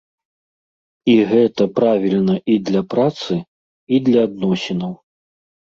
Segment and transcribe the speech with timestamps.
[1.13, 3.33] І гэта правільна і для працы,
[3.95, 4.93] і для адносінаў.